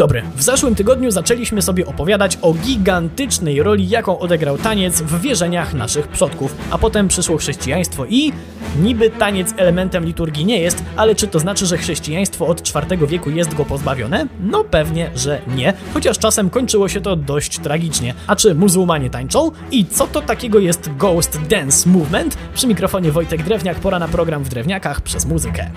[0.00, 0.22] dobry.
[0.36, 6.08] W zeszłym tygodniu zaczęliśmy sobie opowiadać o gigantycznej roli, jaką odegrał taniec w wierzeniach naszych
[6.08, 8.32] przodków, a potem przyszło chrześcijaństwo i
[8.82, 13.30] niby taniec elementem liturgii nie jest, ale czy to znaczy, że chrześcijaństwo od IV wieku
[13.30, 14.26] jest go pozbawione?
[14.40, 18.14] No pewnie, że nie, chociaż czasem kończyło się to dość tragicznie.
[18.26, 19.50] A czy muzułmanie tańczą?
[19.70, 22.36] I co to takiego jest Ghost Dance Movement?
[22.54, 25.70] Przy mikrofonie Wojtek Drewniak, pora na program w Drewniakach przez muzykę.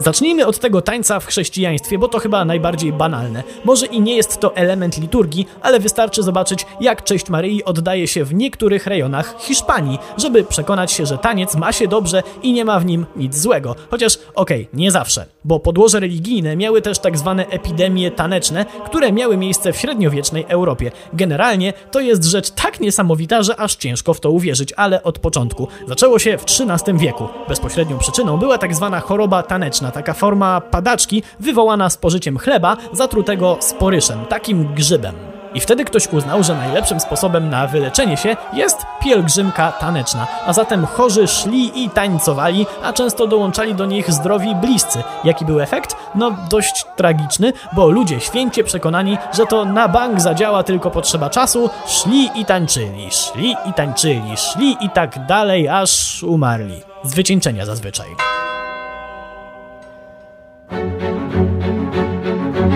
[0.00, 3.42] Zacznijmy od tego tańca w chrześcijaństwie, bo to chyba najbardziej banalne.
[3.64, 8.24] Może i nie jest to element liturgii, ale wystarczy zobaczyć, jak cześć Maryi oddaje się
[8.24, 12.80] w niektórych rejonach Hiszpanii, żeby przekonać się, że taniec ma się dobrze i nie ma
[12.80, 13.76] w nim nic złego.
[13.90, 19.12] Chociaż okej, okay, nie zawsze, bo podłoże religijne miały też tak zwane epidemie taneczne, które
[19.12, 20.90] miały miejsce w średniowiecznej Europie.
[21.12, 25.68] Generalnie to jest rzecz tak niesamowita, że aż ciężko w to uwierzyć, ale od początku.
[25.88, 27.28] Zaczęło się w XIII wieku.
[27.48, 34.24] Bezpośrednią przyczyną była tak zwana choroba taneczna taka forma padaczki wywołana spożyciem chleba zatrutego sporyszem,
[34.28, 35.29] takim grzybem.
[35.54, 40.86] I wtedy ktoś uznał, że najlepszym sposobem na wyleczenie się jest pielgrzymka taneczna, a zatem
[40.86, 45.02] chorzy szli i tańcowali, a często dołączali do nich zdrowi bliscy.
[45.24, 45.96] Jaki był efekt?
[46.14, 51.70] No dość tragiczny, bo ludzie święcie przekonani, że to na bank zadziała tylko potrzeba czasu,
[51.86, 56.82] szli i tańczyli, szli i tańczyli, szli i tak dalej, aż umarli.
[57.04, 58.29] Z wycieńczenia zazwyczaj.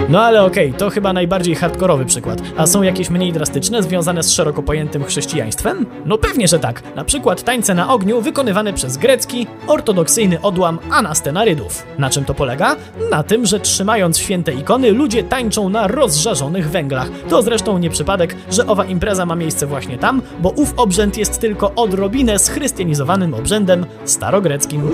[0.09, 2.43] No ale okej, okay, to chyba najbardziej hardkorowy przykład.
[2.57, 5.87] A są jakieś mniej drastyczne, związane z szeroko pojętym chrześcijaństwem?
[6.05, 6.83] No pewnie, że tak.
[6.95, 11.87] Na przykład tańce na ogniu wykonywane przez grecki, ortodoksyjny odłam anastenarydów.
[11.99, 12.77] Na czym to polega?
[13.11, 17.09] Na tym, że trzymając święte ikony, ludzie tańczą na rozżarzonych węglach.
[17.29, 21.41] To zresztą nie przypadek, że owa impreza ma miejsce właśnie tam, bo ów obrzęd jest
[21.41, 24.91] tylko odrobinę schrystianizowanym obrzędem starogreckim.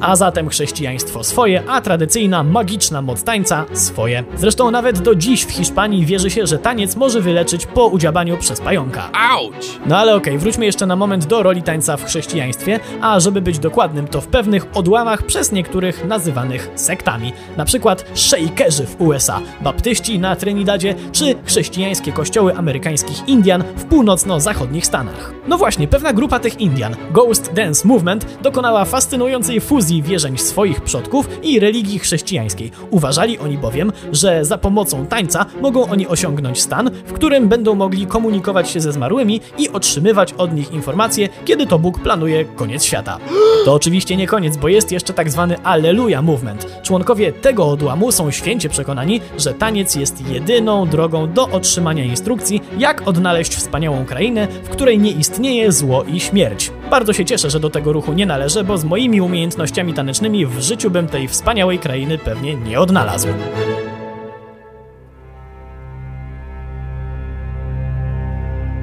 [0.00, 4.24] A zatem chrześcijaństwo swoje, a tradycyjna magiczna moc tańca swoje.
[4.46, 8.60] Zresztą nawet do dziś w Hiszpanii wierzy się, że taniec może wyleczyć po udziabaniu przez
[8.60, 9.10] pająka.
[9.12, 9.78] Auć!
[9.86, 13.40] No ale okej, okay, wróćmy jeszcze na moment do roli tańca w chrześcijaństwie, a żeby
[13.40, 17.32] być dokładnym, to w pewnych odłamach przez niektórych nazywanych sektami.
[17.56, 24.86] Na przykład szejkerzy w USA, baptyści na Trinidadzie, czy chrześcijańskie kościoły amerykańskich Indian w północno-zachodnich
[24.86, 25.32] Stanach.
[25.48, 31.28] No właśnie, pewna grupa tych Indian, Ghost Dance Movement, dokonała fascynującej fuzji wierzeń swoich przodków
[31.42, 32.70] i religii chrześcijańskiej.
[32.90, 38.06] Uważali oni bowiem, że za pomocą tańca mogą oni osiągnąć stan, w którym będą mogli
[38.06, 43.18] komunikować się ze zmarłymi i otrzymywać od nich informacje, kiedy to Bóg planuje koniec świata.
[43.64, 46.66] To oczywiście nie koniec, bo jest jeszcze tak zwany Alleluja Movement.
[46.82, 53.08] Członkowie tego odłamu są święcie przekonani, że taniec jest jedyną drogą do otrzymania instrukcji, jak
[53.08, 56.72] odnaleźć wspaniałą krainę, w której nie istnieje zło i śmierć.
[56.90, 60.60] Bardzo się cieszę, że do tego ruchu nie należę, bo z moimi umiejętnościami tanecznymi w
[60.60, 63.28] życiu bym tej wspaniałej krainy pewnie nie odnalazł.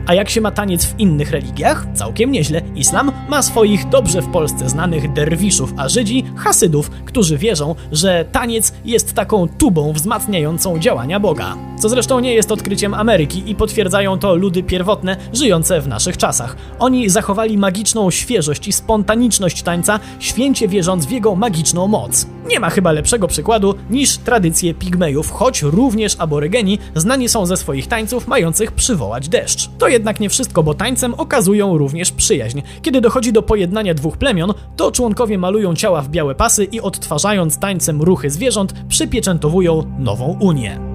[0.07, 1.85] A jak się ma taniec w innych religiach?
[1.93, 2.61] Całkiem nieźle.
[2.75, 8.73] Islam ma swoich dobrze w Polsce znanych derwiszów, a Żydzi hasydów, którzy wierzą, że taniec
[8.85, 11.55] jest taką tubą wzmacniającą działania Boga.
[11.79, 16.55] Co zresztą nie jest odkryciem Ameryki i potwierdzają to ludy pierwotne żyjące w naszych czasach.
[16.79, 22.27] Oni zachowali magiczną świeżość i spontaniczność tańca, święcie wierząc w jego magiczną moc.
[22.47, 27.87] Nie ma chyba lepszego przykładu niż tradycje pigmejów, choć również aborygeni znani są ze swoich
[27.87, 29.69] tańców mających przywołać deszcz.
[29.77, 32.61] To jednak nie wszystko, bo tańcem okazują również przyjaźń.
[32.81, 37.59] Kiedy dochodzi do pojednania dwóch plemion, to członkowie malują ciała w białe pasy i odtwarzając
[37.59, 40.92] tańcem ruchy zwierząt, przypieczętowują nową unię.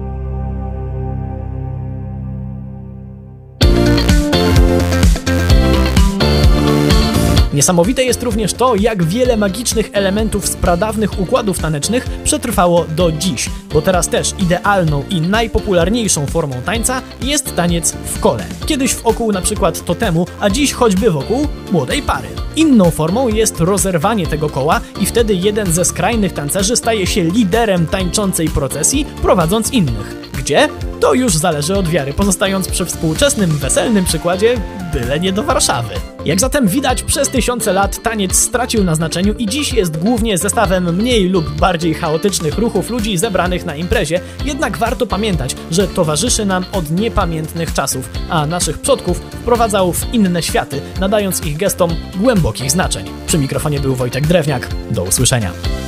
[7.59, 13.49] Niesamowite jest również to, jak wiele magicznych elementów z pradawnych układów tanecznych przetrwało do dziś,
[13.73, 18.45] bo teraz też idealną i najpopularniejszą formą tańca jest taniec w kole.
[18.65, 22.27] Kiedyś wokół na przykład totemu, a dziś choćby wokół młodej pary.
[22.55, 27.87] Inną formą jest rozerwanie tego koła i wtedy jeden ze skrajnych tancerzy staje się liderem
[27.87, 30.15] tańczącej procesji, prowadząc innych.
[30.37, 30.69] Gdzie?
[30.99, 34.61] To już zależy od wiary, pozostając przy współczesnym, weselnym przykładzie,
[34.93, 35.93] byle nie do Warszawy.
[36.25, 40.95] Jak zatem widać, przez tysiące lat taniec stracił na znaczeniu i dziś jest głównie zestawem
[40.95, 46.65] mniej lub bardziej chaotycznych ruchów ludzi zebranych na imprezie, jednak warto pamiętać, że towarzyszy nam
[46.71, 53.05] od niepamiętnych czasów, a naszych przodków wprowadzał w inne światy, nadając ich gestom głębokich znaczeń.
[53.27, 54.67] Przy mikrofonie był Wojtek Drewniak.
[54.91, 55.78] Do usłyszenia.